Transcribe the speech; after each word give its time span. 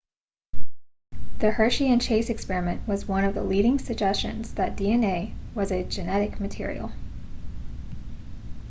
the 1.37 1.51
hershey 1.51 1.85
and 1.91 2.01
chase 2.01 2.31
experiment 2.31 2.87
was 2.87 3.07
one 3.07 3.23
of 3.23 3.35
the 3.35 3.43
leading 3.43 3.77
suggestions 3.77 4.55
that 4.55 4.75
dna 4.75 5.31
was 5.55 5.71
a 5.71 5.83
genetic 5.83 6.39
material 6.39 6.91